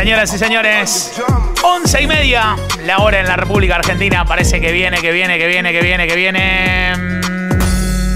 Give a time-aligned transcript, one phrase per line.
[0.00, 1.12] Señoras y señores,
[1.62, 4.24] once y media, la hora en la República Argentina.
[4.24, 7.20] Parece que viene, que viene, que viene, que viene, que viene.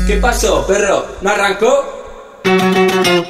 [0.06, 1.04] ¿Qué pasó, perro?
[1.20, 2.40] ¿No arrancó?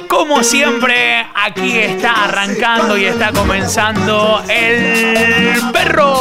[0.07, 6.13] Como siempre, aquí está arrancando y está comenzando el perro.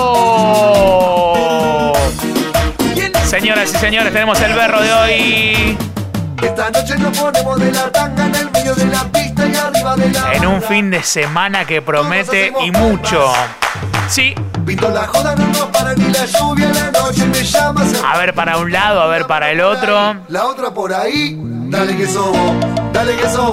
[3.27, 5.79] Señoras y señores, tenemos el perro de hoy.
[6.43, 9.05] Esta noche nos ponemos de la tanga en el medio de la
[10.33, 13.33] En un fin de semana que promete y mucho.
[14.09, 14.35] Sí,
[18.05, 20.16] a ver para un lado, a ver para el otro.
[20.29, 22.55] La otra por ahí, dale que sobo,
[22.93, 23.52] dale que sobo,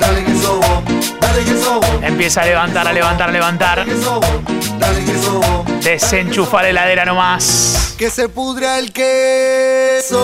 [0.00, 0.82] dale que sobo,
[1.20, 3.86] dale que sobo, Empieza a levantar, a levantar, a levantar.
[5.82, 7.94] Desenchufa la heladera nomás.
[7.98, 10.18] Que se pudra el queso.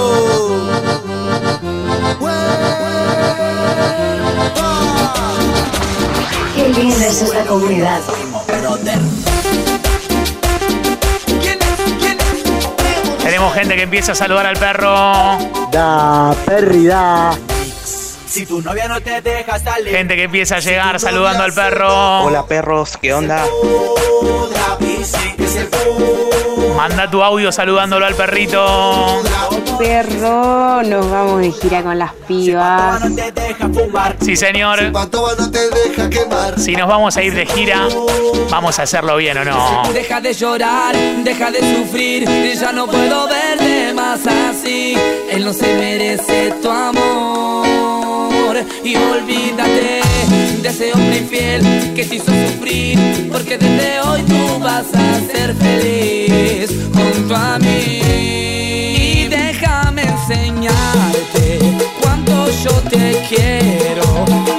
[6.79, 8.01] Linda es esta comunidad.
[13.21, 14.89] Tenemos gente que empieza a saludar al perro.
[15.73, 17.37] Da, Perry, da.
[18.27, 22.23] Si tu novia no te deja salir, Gente que empieza a llegar saludando al perro.
[22.23, 23.45] Hola perros, ¿qué onda?
[26.77, 29.21] Manda tu audio saludándolo al perrito.
[29.79, 33.01] Perro, nos vamos de gira con las pibas.
[33.09, 34.17] no te deja fumar.
[34.21, 34.93] Sí, señor.
[34.93, 36.59] Patoba no te deja quemar.
[36.59, 37.87] Si nos vamos a ir de gira,
[38.51, 39.83] vamos a hacerlo bien o no.
[39.93, 44.97] Deja de llorar, deja de sufrir, ya no puedo verte más así.
[45.31, 47.67] Él no se merece tu amor.
[48.83, 50.01] Y olvídate
[50.61, 55.55] de ese hombre infiel que te hizo sufrir, porque desde hoy tú vas a ser
[55.55, 58.08] feliz junto a mí.
[60.31, 61.59] Enseñarte
[62.03, 64.03] cuánto yo te quiero.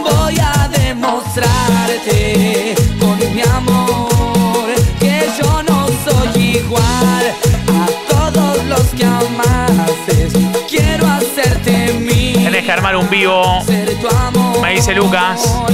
[0.04, 4.66] Voy a demostrarte con mi amor
[5.00, 7.36] que yo no soy igual
[7.68, 10.30] a todos los que amaste.
[10.68, 13.62] Quiero hacerte mi Tenés que armar un vivo.
[14.10, 14.62] amor.
[14.64, 15.40] Me dice Lucas.
[15.46, 15.68] No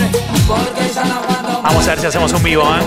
[1.64, 2.81] Vamos a ver si hacemos un vivo, ¿eh?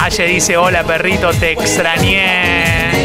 [0.00, 2.97] Aye dice, hola perrito, te extrañé.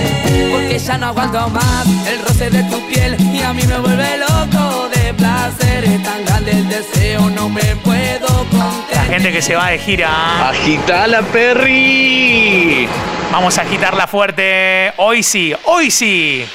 [0.64, 4.18] Porque ya no aguanto más el roce de tu piel y a mí me vuelve
[4.18, 5.84] loco de placer.
[5.84, 9.10] Es tan grande el deseo, no me puedo La contener.
[9.10, 10.50] gente que se va de gira.
[10.50, 12.88] Agitala, Perry.
[13.30, 14.94] Vamos a agitarla fuerte.
[14.96, 16.46] Hoy sí, hoy sí.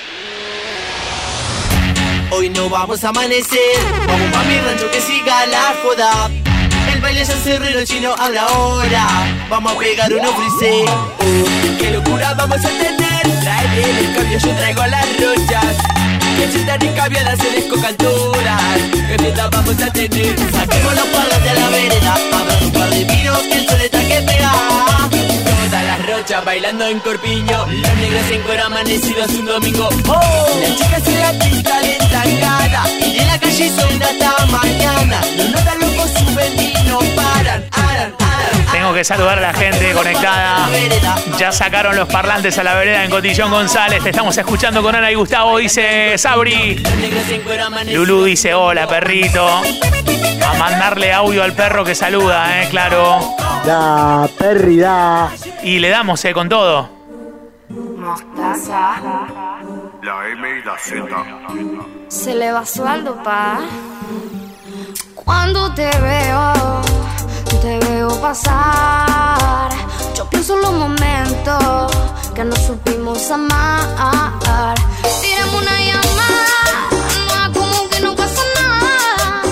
[2.31, 3.59] Hoy no vamos a amanecer,
[4.07, 6.31] vamos a mi rancho que siga la joda.
[6.95, 9.07] El baile ya cerró, el chino habla ahora.
[9.51, 10.85] Vamos a pegar uno frisé.
[10.89, 12.98] Oh, qué locura vamos a tener.
[13.41, 15.77] Trae el cambio, yo traigo las rochas.
[16.37, 18.79] Que si están encabiadas se descoca alturas.
[19.09, 20.39] Que fiesta vamos a tener.
[20.39, 22.15] Saquemos los palos de la vereda.
[22.15, 24.53] Habrá un par de vinos que el sol está que pega.
[25.11, 27.67] Todas las rochas bailando en corpiño.
[27.67, 29.89] Los negros en cuero amanecidos un domingo.
[30.09, 32.83] Oh, las chicas en la pista de tangada.
[33.05, 35.21] Y en la calle suena hasta mañana.
[35.37, 37.65] Los notas locos suben y no paran.
[37.73, 38.15] Aran, aran,
[38.73, 40.69] Tengo que saludar a la gente conectada.
[41.39, 44.03] Ya sacaron los parlantes a la vereda en Cotillón González.
[44.03, 46.83] Te estamos escuchando con Ana y Gustavo, dice Sabri.
[47.93, 49.47] Lulú dice, hola perrito.
[49.49, 53.21] A mandarle audio al perro que saluda, eh, claro.
[53.65, 55.31] Da, Perry, da.
[55.63, 56.89] Y le damos, eh, con todo.
[57.69, 58.95] Mostaza.
[60.03, 61.07] La M y la Z.
[62.09, 63.61] Se le va sueldo, pa.
[65.15, 66.81] Cuando te veo,
[67.57, 69.71] te veo pasar.
[70.15, 71.93] Yo pienso en los momentos
[72.35, 74.75] que no supimos amar.
[75.21, 79.43] Tírame una llamada, como que no pasa nada.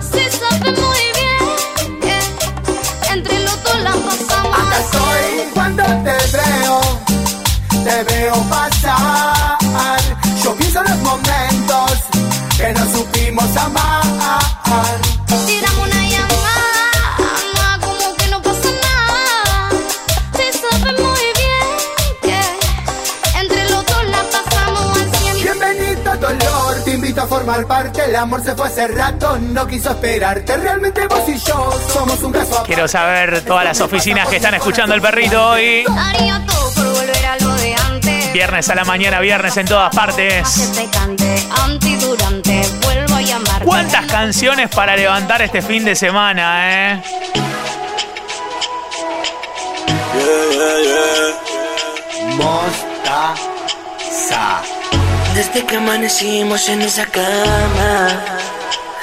[0.00, 1.42] Si sabes muy bien
[3.12, 4.58] entre los dos la pasamos.
[4.58, 6.80] Acá estoy cuando te veo,
[7.84, 10.00] te veo pasar.
[10.42, 11.92] Yo pienso en los momentos
[12.56, 14.04] que no supimos amar.
[27.44, 28.04] Formar parte.
[28.04, 30.56] El amor se fue hace rato, no quiso esperarte.
[30.56, 32.62] Realmente vos y yo somos un caso.
[32.64, 35.84] Quiero saber todas las oficinas que están escuchando el perrito hoy.
[35.96, 38.32] Haría todo por volver a lo de antes.
[38.32, 40.72] Viernes a la mañana, viernes en todas partes.
[43.64, 47.02] ¿Cuántas canciones para levantar este fin de semana, eh?
[50.14, 51.13] Mostaza.
[55.34, 58.08] Desde que amanecimos en esa cama,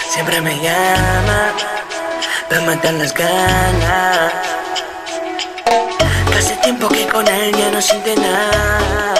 [0.10, 1.54] siempre me llama
[2.52, 4.34] me matan las ganas.
[6.38, 9.14] Hace tiempo que con él ya no siente nada.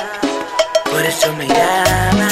[0.90, 2.30] Por eso me llama,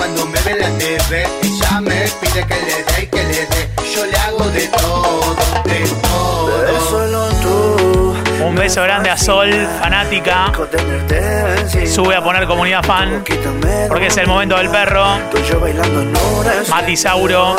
[0.00, 1.26] cuando me ve en la TV.
[1.42, 3.62] Ella me pide que le dé y que le dé.
[3.94, 4.89] Yo le hago de todo,
[8.70, 9.50] beso grande a Sol,
[9.80, 10.52] fanática.
[11.92, 13.24] Sube a poner comunidad fan.
[13.88, 15.18] Porque es el momento del perro.
[16.68, 17.56] Mati Sauro.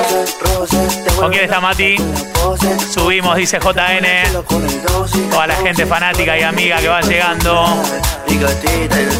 [1.17, 1.97] ¿Con quién está Mati?
[2.93, 4.41] Subimos, dice JN.
[5.29, 7.65] Toda la gente fanática y amiga que va llegando.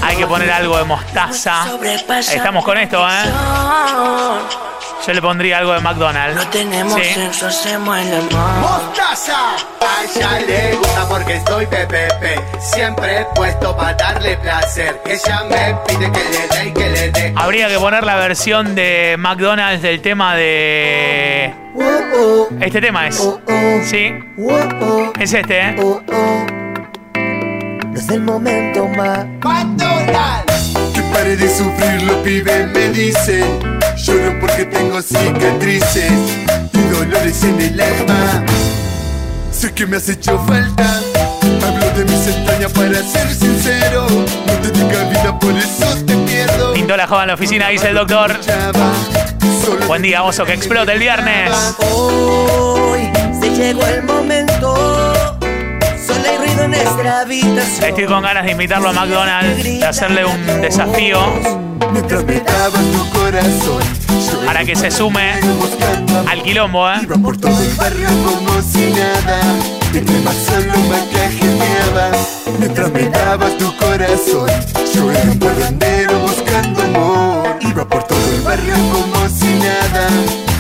[0.02, 1.66] Hay que poner algo de mostaza.
[2.20, 3.24] Estamos con esto, ¿eh?
[5.06, 6.36] Yo le pondría algo de McDonald's.
[6.36, 7.14] No tenemos Sí.
[7.16, 8.60] sexo, hacemos el amor.
[8.60, 9.56] Mostaza.
[9.82, 12.40] A ella le gusta porque soy PPP.
[12.60, 15.02] Siempre puesto para darle placer.
[15.06, 17.34] Ella me pide que le dé y que le dé.
[17.36, 21.52] Habría que poner la versión de McDonald's del tema de.
[22.60, 23.16] Este tema es.
[23.86, 24.14] Sí.
[25.20, 25.76] Es este, ¿eh?
[27.96, 29.26] Es el momento más.
[29.44, 30.74] McDonald's.
[30.94, 33.81] Que pare de sufrir, los pibes me dicen.
[34.04, 36.12] Lloro porque tengo cicatrices
[36.74, 38.44] y dolores en el alma.
[39.52, 41.02] Sé que me has hecho falta.
[41.64, 44.08] Hablo de mis entrañas para ser sincero.
[44.10, 46.74] No te diga vida, por eso te pierdo.
[46.74, 48.40] Pintó la joven en la oficina, dice el doctor.
[49.88, 51.52] Buen día, oso, que explote el viernes.
[51.94, 53.08] Hoy
[53.40, 55.41] se llegó el momento.
[57.84, 61.20] Estoy con ganas de invitarlo a McDonald's, de hacerle un desafío.
[64.46, 65.34] para que se sume
[66.28, 67.00] al quilombo, ¿eh?
[70.24, 72.12] Más solo más cajeteaba
[72.60, 74.50] Mientras me dabas tu corazón
[74.94, 77.58] Yo era un barrendero buscando amor.
[77.60, 80.08] Iba por todo el barrio como si nada.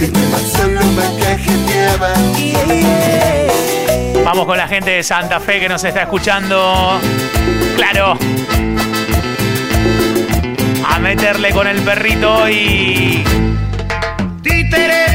[0.01, 2.13] Entre más solo más cajeteaba
[4.33, 7.01] Vamos con la gente de Santa Fe que nos está escuchando.
[7.75, 8.17] Claro.
[10.87, 13.25] A meterle con el perrito y.
[14.41, 15.05] Títere,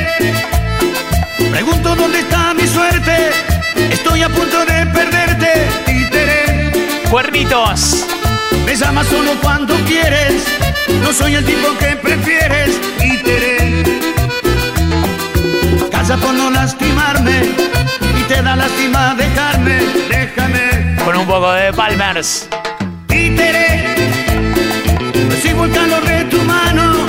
[1.50, 3.30] pregunto dónde está mi suerte.
[3.90, 5.66] Estoy a punto de perderte.
[5.86, 6.72] Títere,
[7.10, 8.04] Cuernitos.
[8.66, 10.44] me llamas solo cuando quieres.
[11.02, 12.78] No soy el tipo que prefieres.
[12.98, 13.82] Títere,
[15.90, 17.66] casa por no lastimarme.
[18.28, 19.78] Te da lástima dejarme.
[20.08, 20.96] Déjame.
[21.04, 22.48] Con un poco de Palmers.
[23.06, 23.94] Títere,
[25.30, 27.06] recibo el calor de tu mano,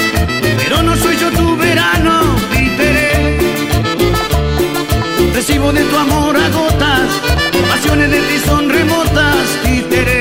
[0.58, 2.36] pero no soy yo tu verano.
[2.52, 3.40] Títere,
[5.34, 7.10] recibo de tu amor a gotas,
[7.68, 9.46] pasiones de ti son remotas.
[9.64, 10.17] Títere,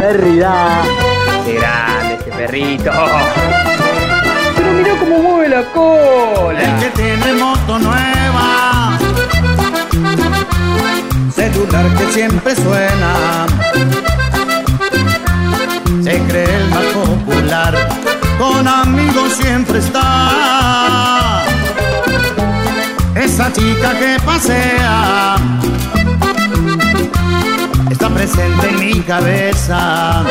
[0.00, 0.82] Da, Perry, da.
[1.44, 2.90] Qué grande este perrito.
[4.56, 6.58] Pero mira cómo mueve la cola.
[6.58, 8.98] El que tiene moto nueva.
[11.34, 13.46] Celular que siempre suena.
[16.02, 17.88] Se cree el más popular.
[18.38, 21.42] Con amigos siempre está.
[23.16, 25.36] Esa chica que pasea
[28.00, 30.24] está presente en mi cabeza.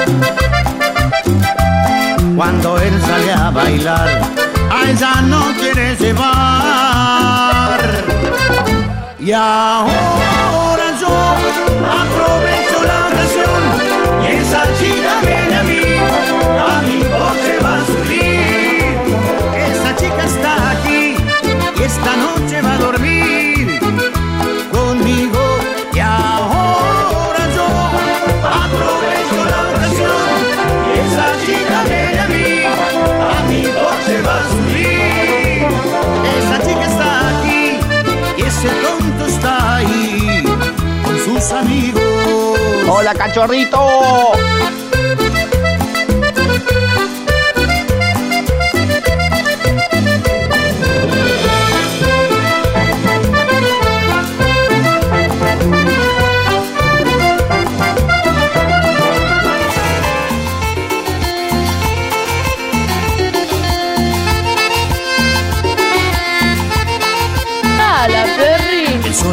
[2.35, 4.21] Cuando él sale a bailar,
[4.71, 7.79] a ella no quiere llevar.
[9.19, 10.68] Y ahora.
[41.41, 42.03] Sus amigos.
[42.87, 43.79] Hola, cachorrito.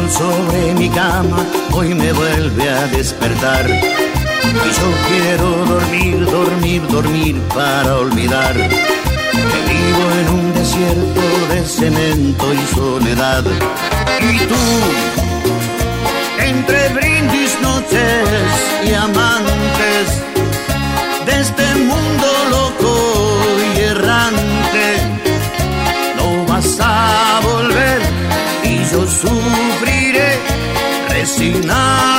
[0.09, 1.45] Sobre mi cama
[1.77, 3.69] hoy me vuelve a despertar.
[3.69, 12.53] Y yo quiero dormir, dormir, dormir para olvidar que vivo en un desierto de cemento
[12.53, 13.43] y soledad.
[14.19, 14.63] Y tú,
[16.39, 18.49] entre brindis, noches
[18.83, 20.07] y amantes
[21.27, 23.26] de este mundo loco
[31.65, 32.16] nada.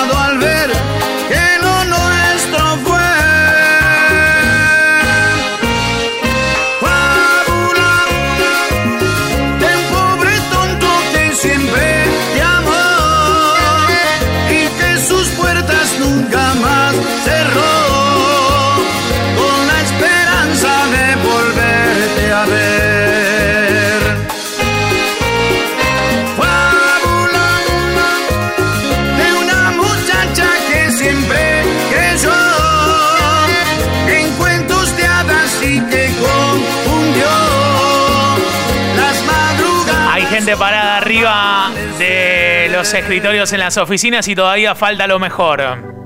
[42.99, 45.98] Escritorios en las oficinas y todavía falta lo mejor.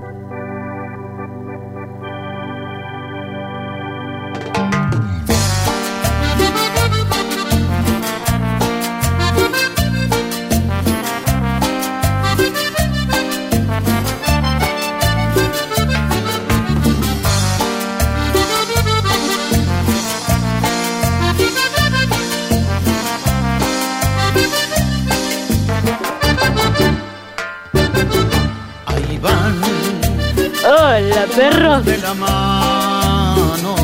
[31.35, 31.85] Perros!
[31.85, 33.75] de la mano,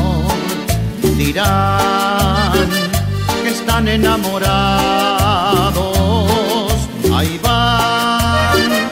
[1.17, 2.69] dirán
[3.43, 4.49] que están enamorados.
[7.15, 8.89] Ahí van,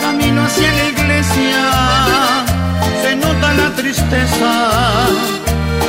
[0.00, 2.44] camino hacia la iglesia,
[3.02, 5.06] se nota la tristeza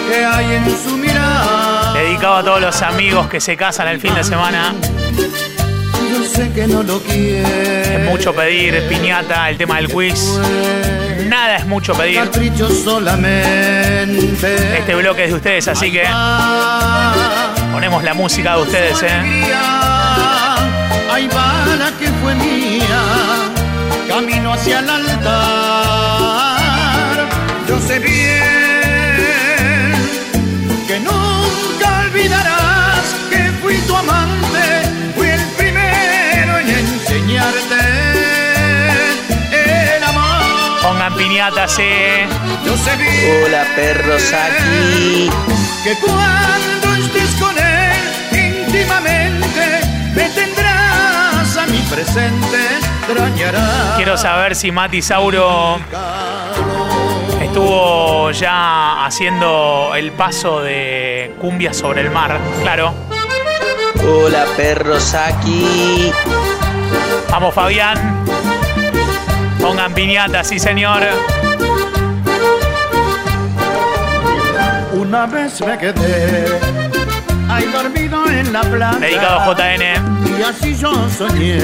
[0.08, 1.94] que hay en su mirada.
[1.94, 4.74] Dedicado a todos los amigos que se casan el fin de semana.
[6.34, 7.96] Sé que no lo quiere.
[7.96, 10.40] Es mucho pedir, piñata, el tema del quiz.
[11.28, 12.22] Nada es mucho pedir.
[12.22, 14.80] Capricho solamente.
[14.80, 16.04] Este bloque es de ustedes, así que
[17.72, 19.22] ponemos la música de ustedes, ¿eh?
[21.12, 23.04] Ahí va la que fue mía,
[24.08, 26.58] camino hacia el altar.
[27.70, 28.24] Yo sé bien
[30.88, 32.63] que nunca olvidarás
[37.38, 37.76] enseñarte
[39.96, 40.82] el amor.
[40.82, 42.28] Pongan piñatas, ¿eh?
[42.66, 45.30] Yo sé bien Hola, perros aquí.
[45.84, 49.82] que cuando estés con él íntimamente
[50.16, 52.58] me tendrás a mi presente,
[53.08, 53.96] extrañarás.
[53.96, 55.80] Quiero saber si Mati Sauro
[57.42, 62.40] estuvo ya haciendo el paso de cumbia sobre el mar.
[62.62, 62.94] Claro.
[64.06, 66.12] Hola, perros aquí.
[67.34, 67.98] Vamos, Fabián.
[69.60, 71.02] Pongan piñatas, sí, señor.
[74.94, 76.46] Una vez me quedé
[77.50, 79.00] ahí dormido en la playa.
[79.00, 80.38] Dedicado JN.
[80.38, 81.58] Y así yo soñé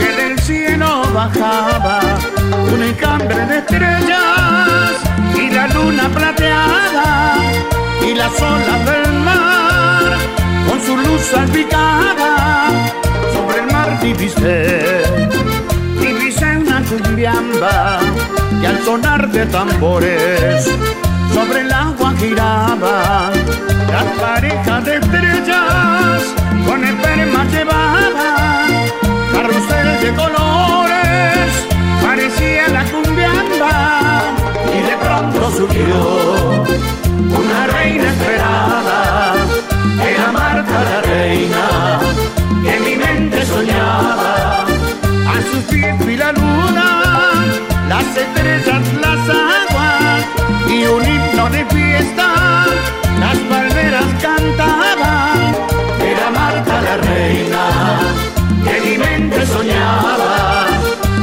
[0.00, 2.00] que del cielo bajaba
[2.74, 4.90] un encambre de estrellas
[5.36, 7.36] y la luna plateada
[8.04, 10.18] y las olas del mar
[10.68, 13.01] con su luz salpicada
[14.00, 15.02] divisé,
[16.00, 17.98] divisé una cumbiamba
[18.60, 20.68] que al sonar de tambores
[21.34, 23.30] sobre el agua giraba.
[23.90, 26.22] Las parejas de estrellas
[26.66, 28.68] con espermas llevaban
[29.32, 31.48] carrusel de colores,
[32.02, 34.22] parecía la cumbiamba
[34.72, 36.64] y de pronto surgió
[37.38, 39.34] una reina esperada,
[40.08, 42.41] era Marta la reina
[43.94, 47.02] a sus pies vi la luna,
[47.88, 50.24] las estrellas, las aguas
[50.68, 52.64] y un himno de fiesta.
[53.20, 55.56] Las palmeras cantaban.
[56.00, 57.64] Era Marta la reina,
[58.64, 60.66] que mi mente soñaba.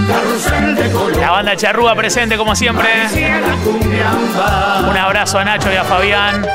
[0.08, 1.18] Carrusel de color.
[1.18, 2.88] La banda Charrúa presente como siempre.
[4.88, 6.46] Un abrazo a Nacho y a Fabián.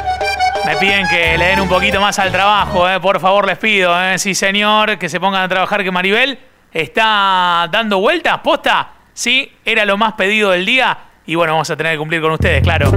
[0.67, 2.99] Me piden que le den un poquito más al trabajo, eh.
[3.01, 3.95] por favor les pido.
[4.03, 4.19] eh.
[4.19, 6.39] Sí, señor, que se pongan a trabajar que Maribel
[6.73, 8.89] está dando vueltas, posta.
[9.13, 10.97] Sí, era lo más pedido del día.
[11.27, 12.91] Y bueno, vamos a tener que cumplir con ustedes, claro.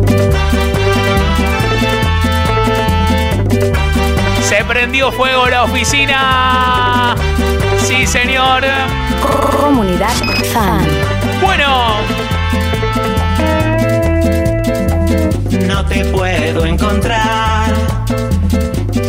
[4.41, 7.15] Se prendió fuego la oficina.
[7.79, 8.63] Sí, señor.
[9.59, 10.13] Comunidad
[10.53, 10.87] Fan.
[11.41, 11.95] Bueno,
[15.67, 17.73] No te puedo encontrar.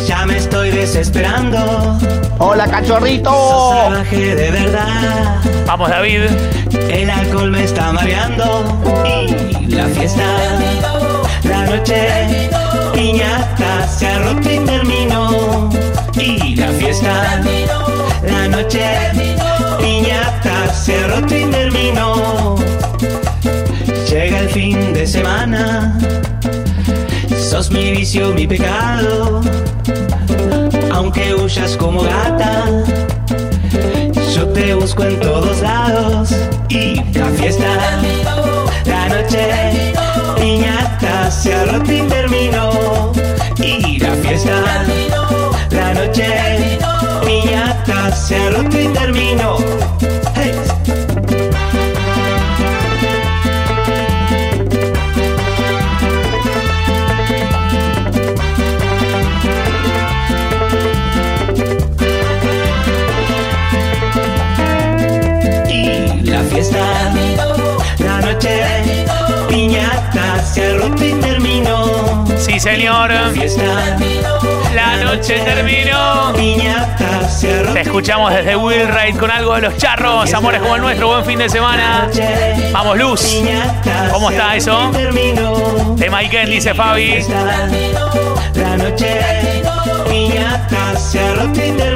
[0.05, 1.97] Ya me estoy desesperando.
[2.37, 3.31] Hola, cachorrito.
[3.31, 5.35] Sos salvaje de verdad.
[5.65, 6.23] vamos David.
[6.89, 8.63] El alcohol me está mareando.
[9.05, 10.23] Y la fiesta,
[11.43, 12.07] la noche,
[12.93, 15.69] piñata se ha roto y terminó.
[16.15, 17.41] Y la fiesta,
[18.23, 18.85] la noche,
[19.79, 22.55] piñata se ha roto y terminó.
[24.09, 26.18] Llega el fin de semana.
[27.59, 29.41] Sos mi vicio, mi pecado.
[30.93, 32.63] Aunque huyas como gata,
[34.33, 36.33] yo te busco en todos lados.
[36.69, 37.67] Y la fiesta,
[38.85, 39.91] la noche,
[40.39, 43.11] piñata se roto y terminó.
[43.57, 44.85] Y la fiesta,
[45.71, 46.79] la noche,
[47.25, 49.57] piñata se roto y terminó.
[71.21, 72.25] Terminó.
[72.37, 73.11] Sí, señor.
[73.11, 73.97] La fiesta,
[74.73, 76.33] La noche terminó.
[77.73, 80.33] Te escuchamos desde Will Ride con algo de los charros.
[80.33, 81.07] Amores como el nuestro.
[81.07, 82.09] Buen fin de semana.
[82.71, 83.41] Vamos, Luz.
[84.11, 84.91] ¿Cómo está eso?
[85.95, 87.23] De Maiken, dice Fabi.
[88.55, 89.19] La noche.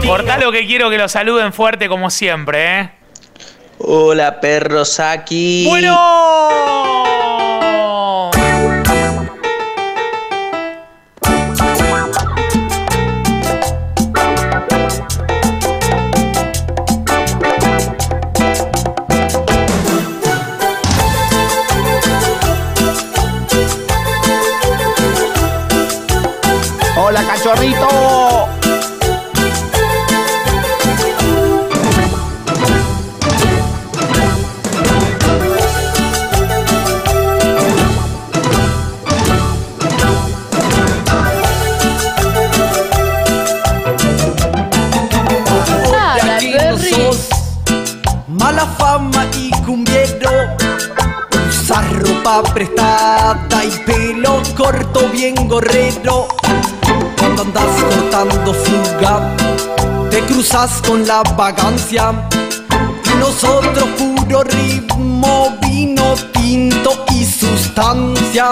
[0.06, 2.90] Cortá lo que quiero que lo saluden fuerte como siempre, ¿eh?
[3.80, 5.66] Hola, perro Saki.
[5.68, 7.33] Bueno.
[46.90, 47.28] Sos
[48.28, 50.32] mala fama y cumbiero.
[51.50, 56.28] Usar ropa prestada y pelo corto bien gorrero.
[57.36, 59.36] Cuando andas cortando fuga,
[60.12, 62.14] te cruzas con la vagancia.
[63.06, 68.52] Y nosotros puro ritmo, vino tinto y sustancia.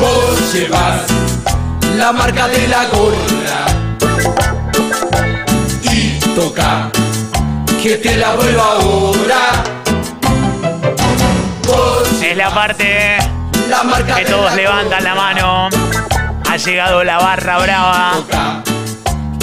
[0.00, 1.02] Vos llevas
[1.98, 3.66] la marca de la gorra
[5.92, 6.90] y toca
[7.82, 9.64] que te la vuelvo ahora.
[11.66, 13.41] Vos Es la parte
[13.72, 15.68] la marca que todos levantan la mano.
[16.50, 18.12] Ha llegado la barra brava.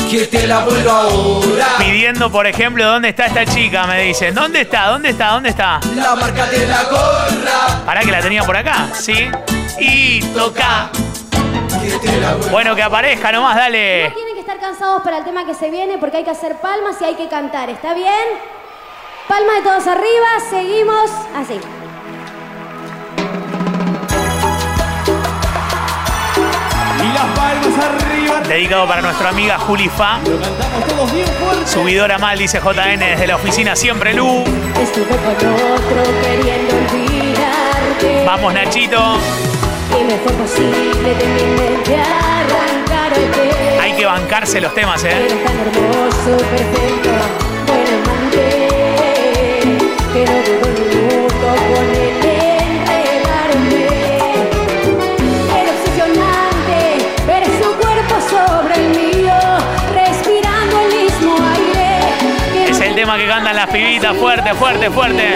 [0.09, 1.67] que te la vuelvo ahora.
[1.79, 3.87] Pidiendo, por ejemplo, ¿dónde está esta chica?
[3.87, 4.35] Me dicen.
[4.35, 4.89] ¿Dónde está?
[4.89, 5.31] ¿Dónde está?
[5.31, 5.79] ¿Dónde está?
[5.95, 9.31] La marca de la gorra Para que la tenía por acá, ¿sí?
[9.79, 10.91] Y toca.
[12.51, 14.11] Bueno, que aparezca nomás, dale.
[14.13, 16.97] Tienen que estar cansados para el tema que se viene porque hay que hacer palmas
[17.01, 18.13] y hay que cantar, ¿está bien?
[19.27, 21.59] Palmas de todos arriba, seguimos así.
[27.49, 28.41] Palmas arriba.
[28.47, 30.19] Dedicado para nuestra amiga Juli Fa.
[30.23, 31.67] Cantamos todos bien fuerte.
[31.67, 34.43] Subidora mal, dice JN desde la oficina Siempre Lu.
[34.81, 38.23] Estuve con otro queriendo olvidarte.
[38.25, 39.17] Vamos, Nachito.
[39.99, 43.79] Y me fue posible de mi mente arrancarte.
[43.81, 45.11] Hay que bancarse los temas, ¿eh?
[45.11, 47.09] Eres tan hermoso, perfecto,
[47.67, 48.69] buen amante.
[50.13, 50.58] Que
[63.17, 64.15] que cantan las pibitas.
[64.17, 65.35] Fuerte, fuerte, fuerte.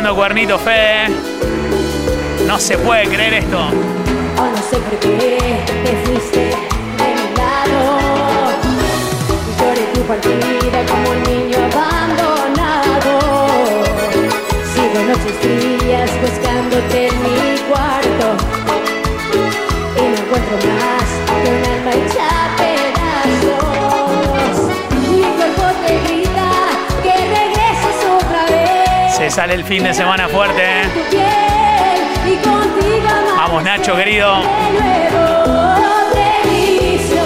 [0.00, 1.08] Haciendo cuernito, Fede.
[2.46, 3.58] No se puede creer esto.
[3.58, 7.82] Oh, no sé por qué te fuiste de mi lado.
[9.58, 13.12] Lloré tu partida como un niño abandonado.
[14.72, 18.26] Sigo noches frías buscándote en mi cuarto.
[19.96, 20.99] Y no encuentro más
[29.30, 30.62] sale el fin de semana fuerte.
[30.62, 32.38] ¿eh?
[33.36, 34.42] Vamos, Nacho, querido.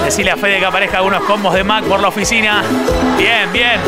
[0.05, 2.63] Decirle a Fede que aparezca algunos combos de Mac por la oficina.
[3.17, 3.81] Bien, bien.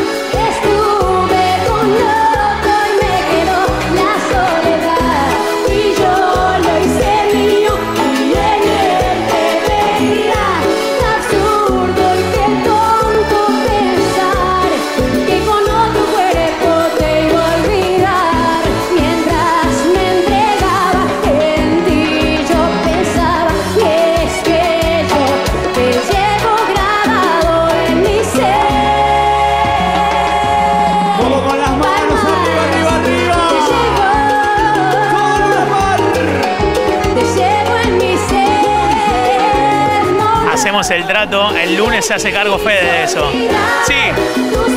[40.90, 41.55] El trato.
[41.57, 43.31] El lunes se hace cargo Fede de eso.
[43.87, 44.76] Sí.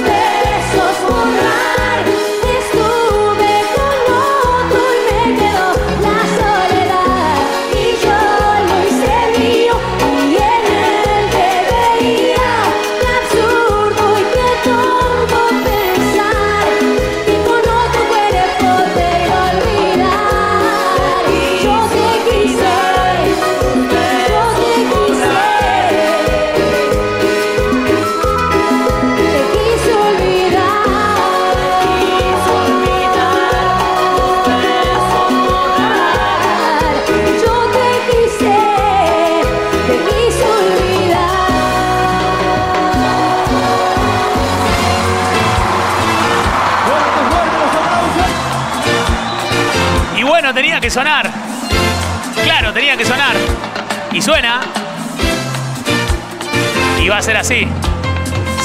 [57.19, 57.67] Va a ser así.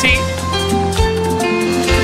[0.01, 0.13] Sí.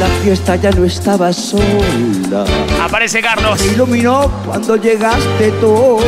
[0.01, 2.45] La fiesta ya no estaba sola.
[2.83, 3.61] Aparece Carlos.
[3.61, 6.01] Se iluminó cuando llegaste tú.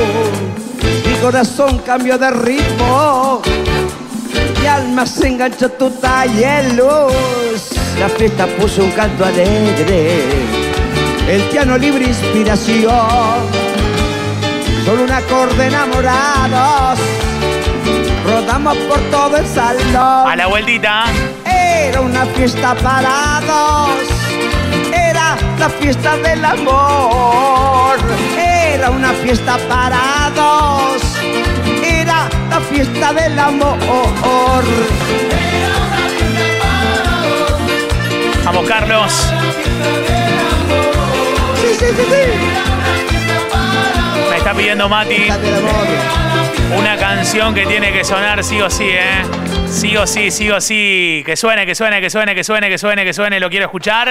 [1.06, 3.40] Mi corazón cambió de ritmo.
[4.60, 7.70] Mi alma se enganchó tu talla luz.
[8.00, 10.24] La fiesta puso un canto alegre.
[11.28, 12.90] El piano libre inspiración.
[14.84, 16.98] Solo un acorde enamorados.
[18.60, 20.30] Por todo el salón.
[20.30, 21.04] A la vueltita.
[21.46, 24.92] Era una fiesta para dos.
[24.92, 27.96] Era la fiesta del amor.
[28.38, 31.02] Era una fiesta para dos.
[31.82, 33.78] Era la fiesta del amor.
[38.44, 39.12] Vamos, Carlos.
[41.56, 42.81] Sí, sí, sí, sí.
[44.42, 45.28] Está pidiendo Mati
[46.76, 49.22] una canción que tiene que sonar sí o sí, ¿eh?
[49.68, 51.22] Sí o sí, sí o sí.
[51.24, 53.38] Que suene, que suene, que suene, que suene, que suene, que suene.
[53.38, 54.08] Lo quiero escuchar.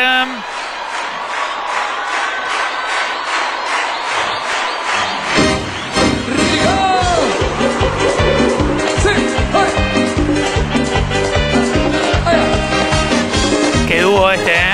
[13.85, 14.71] Qué dúo este, ¿eh?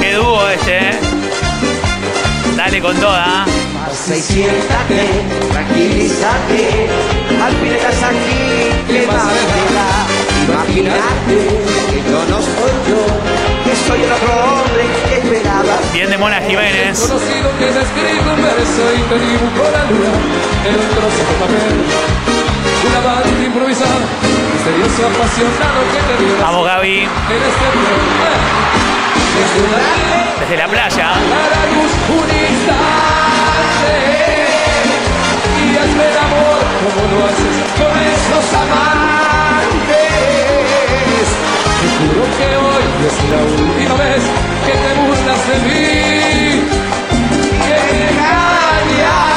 [0.00, 0.98] Qué dúo este, ¿eh?
[2.56, 3.53] Dale con toda.
[4.04, 5.00] Pasa y siéntate,
[5.50, 6.62] tranquilízate.
[7.42, 9.88] Al fin estás aquí, ¿qué más te da?
[10.44, 11.36] Imagínate
[11.88, 13.00] que yo no soy yo,
[13.64, 15.74] que soy el otro hombre que esperaba.
[15.94, 17.00] Bien de Mona Jiménez.
[17.00, 20.12] Conocido que te escribo un verso y te dibujo la luna
[20.68, 21.72] en un trozo de papel.
[22.84, 24.04] Una banda improvisada,
[24.52, 26.98] misterioso, apasionado que te dio Vamos, Gaby.
[26.98, 27.66] en este
[30.40, 31.08] Desde la playa.
[33.64, 34.44] Instante
[35.62, 40.04] y hazme el amor como lo haces con esos amantes.
[41.80, 44.22] Te juro que hoy es la última vez
[44.66, 45.88] que te burlas de mí
[47.50, 49.30] y me engañas.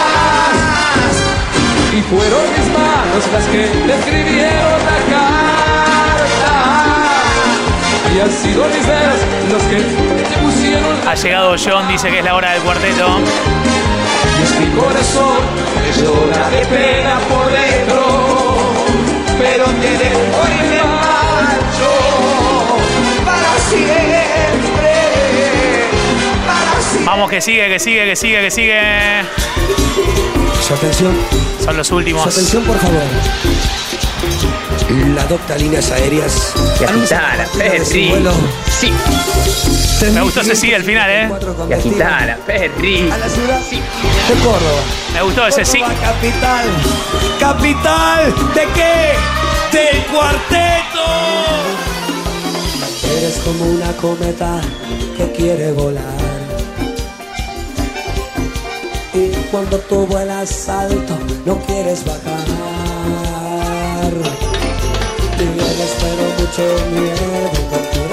[1.93, 6.55] Y fueron mis manos las que te escribieron la carta.
[8.13, 9.19] Y han sido mis dedos
[9.51, 13.19] los que te pusieron Ha llegado John, dice que es la hora del cuarteto.
[14.60, 15.38] Mi corazón
[15.84, 18.02] que llora de pena por dentro.
[19.39, 21.91] Pero te dejo y me marcho
[23.26, 24.93] para siempre.
[26.46, 27.06] Para siempre.
[27.06, 28.82] Vamos que que sigue, que sigue, que sigue, que sigue.
[30.67, 31.15] Su atención,
[31.63, 32.28] Son los su últimos.
[32.28, 33.02] atención, por favor.
[35.15, 36.54] La docta Líneas Aéreas.
[36.80, 37.86] Capitana, Perry.
[37.86, 38.91] Sí.
[39.99, 41.27] Me gustó ese sí al final, ¿eh?
[41.69, 43.10] Capitana, Perry.
[43.10, 44.81] A la ciudad de Córdoba.
[45.13, 45.79] Me gustó ese sí.
[45.79, 46.67] Capital.
[47.39, 49.15] ¿Capital de qué?
[49.75, 51.05] Del cuarteto.
[53.17, 54.62] Eres como una cometa
[55.17, 56.03] que quiere volar.
[59.15, 62.38] Y cuando tú vuelas alto, no quieres bajar.
[65.38, 68.07] Tienes pero mucho miedo,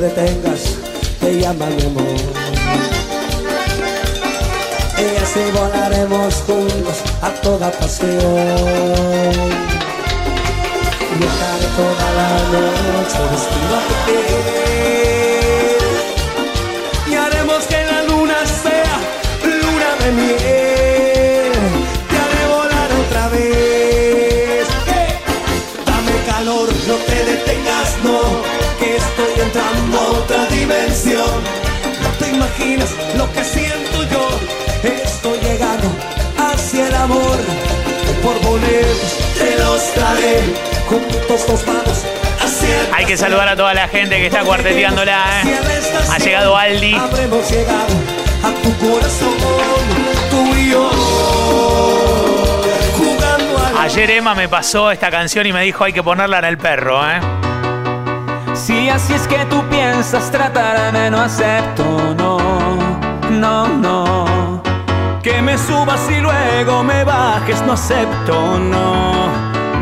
[0.00, 0.76] detengas,
[1.20, 2.04] te llama mi amor.
[4.98, 8.08] Y así volaremos juntos a toda pasión.
[11.18, 13.76] Viajar toda la noche vestido
[30.90, 31.42] dimensión.
[32.02, 34.28] No te imaginas lo que siento yo.
[34.82, 35.88] Estoy llegando
[36.38, 37.38] hacia el amor.
[38.22, 40.42] Por boletos te los traeré.
[40.88, 42.04] Juntos nos vamos
[42.92, 45.54] Hay que saludar a toda la gente que está cuarteteándola, ¿eh?
[46.10, 46.94] Ha llegado Aldi.
[46.94, 47.94] Habremos llegado
[48.42, 49.36] a tu corazón,
[50.30, 50.90] tú y yo.
[52.98, 56.44] Jugando al Ayer Emma me pasó esta canción y me dijo hay que ponerla en
[56.46, 57.20] el perro, ¿eh?
[58.60, 62.36] Si así es que tú piensas tratarme, no acepto, no,
[63.30, 64.62] no, no.
[65.22, 69.28] Que me subas y luego me bajes, no acepto, no,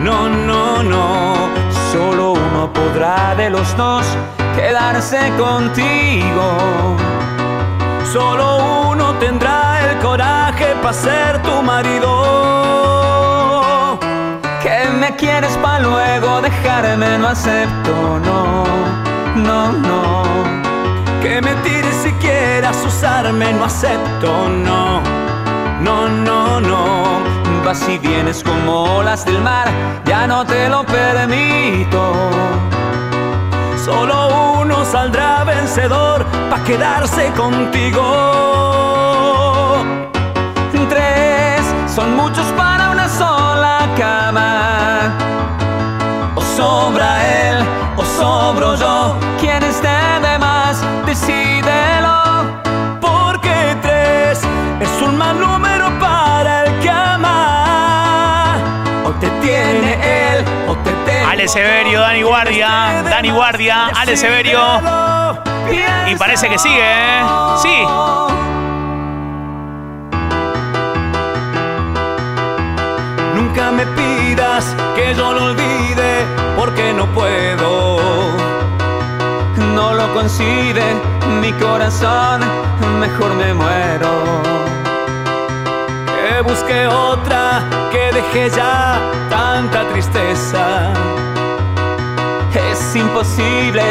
[0.04, 1.48] no, no, no.
[1.90, 4.06] Solo uno podrá de los dos
[4.54, 6.96] quedarse contigo.
[8.12, 12.67] Solo uno tendrá el coraje para ser tu marido.
[14.98, 18.64] Me quieres para luego dejarme, no acepto, no,
[19.36, 20.22] no, no.
[21.22, 25.00] Que me tires si quieras usarme, no acepto, no,
[25.80, 27.20] no, no, no.
[27.64, 29.68] Vas y vienes como olas del mar,
[30.04, 32.30] ya no te lo permito.
[33.84, 38.02] Solo uno saldrá vencedor para quedarse contigo.
[40.88, 41.62] Tres
[41.94, 44.67] son muchos para una sola cama.
[46.34, 47.64] O sobra él,
[47.96, 49.16] o sobro yo.
[49.40, 49.88] Quien esté
[50.22, 52.18] de más, decídelo.
[53.00, 54.40] Porque tres
[54.80, 58.56] es un mal número para el que ama.
[59.04, 59.94] O te tiene
[60.34, 61.24] él, o te tiene.
[61.24, 64.60] Ale Severio, Dani Guardia, Dani Guardia, Ale Severio.
[66.10, 67.22] Y parece que sigue, ¿eh?
[67.62, 67.86] Sí.
[73.34, 73.84] Nunca me
[74.36, 77.98] que yo lo olvide porque no puedo.
[79.74, 80.84] No lo consigue
[81.40, 82.42] mi corazón,
[83.00, 84.42] mejor me muero.
[86.06, 88.98] Que busque otra, que deje ya
[89.30, 90.92] tanta tristeza.
[92.70, 93.82] Es imposible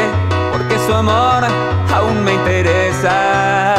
[0.52, 1.44] porque su amor
[1.92, 3.74] aún me interesa.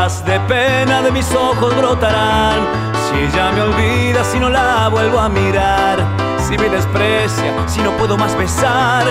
[0.00, 2.60] Gotas de pena de mis ojos brotarán.
[3.04, 5.98] Si ella me olvida, si no la vuelvo a mirar.
[6.38, 9.04] Si me desprecia, si no puedo más besar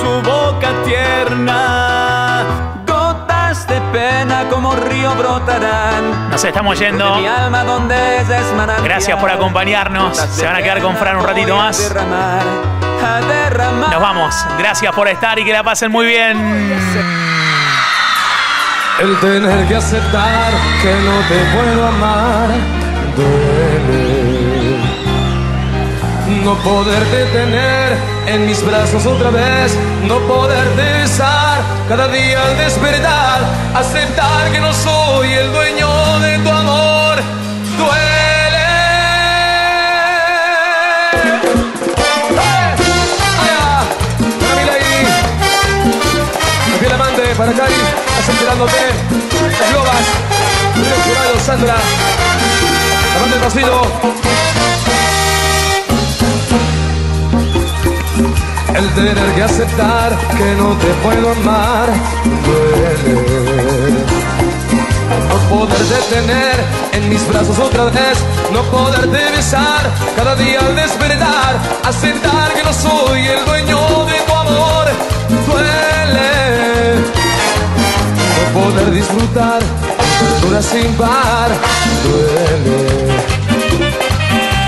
[0.00, 2.42] su boca tierna.
[2.84, 6.30] Gotas de pena como río brotarán.
[6.30, 7.14] Nos estamos yendo.
[7.14, 8.26] Mi alma donde es.
[8.82, 10.16] Gracias por acompañarnos.
[10.16, 11.94] Se van a quedar con Fran un ratito más.
[13.92, 14.34] Nos vamos.
[14.58, 17.31] Gracias por estar y que la pasen muy bien.
[19.00, 20.52] El tener que aceptar
[20.82, 22.48] que no te puedo amar
[23.16, 24.78] duele.
[26.44, 29.76] No poderte tener en mis brazos otra vez,
[30.06, 33.40] no poderte besar cada día al despertar,
[33.74, 37.16] aceptar que no soy el dueño de tu amor
[37.78, 38.66] duele.
[42.36, 42.76] ¡Eh!
[43.42, 43.84] ¡Allá!
[47.36, 48.11] Para Milagui.
[48.22, 48.72] Cari, acelerándote.
[49.58, 50.06] Las globas.
[50.76, 51.76] Río Jurado, Sandra.
[53.30, 53.82] Del Pasillo.
[58.74, 61.88] El tener que aceptar que no te puedo amar
[62.46, 63.20] duele.
[65.28, 68.18] no poderte tener en mis brazos otra vez,
[68.52, 74.32] no poderte besar cada día al despertar, aceptar que no soy el dueño de tu
[74.32, 74.86] amor,
[75.46, 77.11] duele.
[79.02, 79.60] Disfrutar
[80.20, 81.50] ternura sin par,
[82.04, 82.78] duele.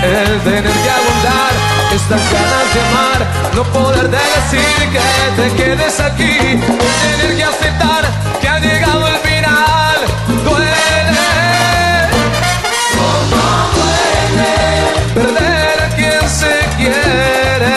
[0.03, 1.53] El tener que aguantar
[1.95, 3.19] estas ganas de amar,
[3.55, 6.37] no poder decir que te quedes aquí,
[7.05, 8.03] tener que aceptar
[8.41, 9.97] que ha llegado el final,
[10.43, 11.29] duele.
[15.15, 17.75] Perder a quien se quiere,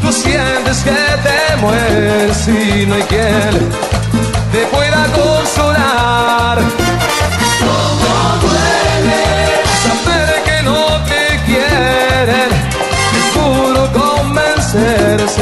[0.00, 3.91] tú sientes que te mueres y no hay quien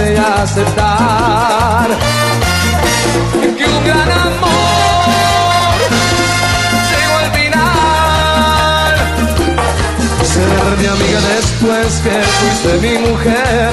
[0.09, 1.89] y aceptar
[3.57, 5.77] que un gran amor
[6.91, 8.95] llegó al final.
[10.25, 13.71] Ser mi amiga después que fuiste mi mujer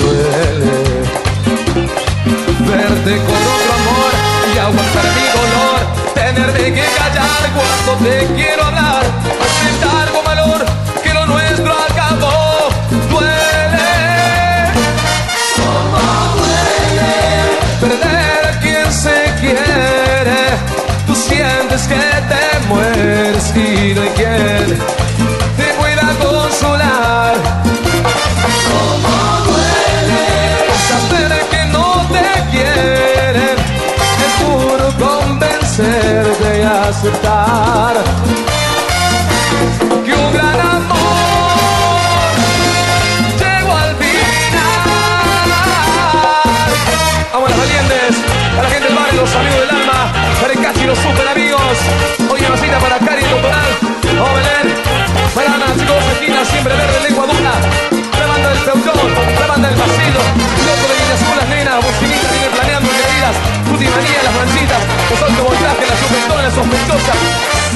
[0.00, 0.76] duele.
[2.60, 4.12] Verte con otro amor
[4.54, 5.80] y aguantar mi dolor.
[6.14, 8.14] Tenerme que callar cuando te
[52.64, 53.70] Para Cari Total,
[54.18, 54.74] Obelén,
[55.34, 57.52] para Ana, Chico, Siempre Verde, Lengua Dura,
[58.18, 62.48] la banda del Peucón, la banda del Loco de Guilla Azul, las nenas, Bucinitas, viene
[62.48, 63.36] planeando queridas,
[63.68, 67.74] Tuti Manía, las manchitas, los altos voltajes, las sospechonas, sospechosas.